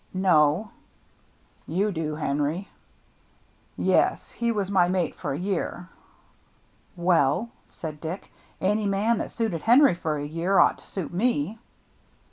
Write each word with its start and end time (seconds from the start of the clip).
"No." 0.31 0.71
"You 1.67 1.91
do, 1.91 2.15
Henry?"" 2.15 2.69
Yes, 3.77 4.31
he 4.31 4.51
was 4.51 4.71
my 4.71 4.89
mate 4.89 5.13
for 5.13 5.31
a 5.31 5.37
year."" 5.37 5.89
Well," 6.95 7.49
said 7.67 8.01
Dick," 8.01 8.31
any 8.59 8.87
man 8.87 9.19
that 9.19 9.29
suited 9.29 9.61
Henry 9.61 9.93
for 9.93 10.17
a 10.17 10.25
year 10.25 10.57
ought 10.57 10.79
to 10.79 10.87
suit 10.87 11.13
me." 11.13 11.59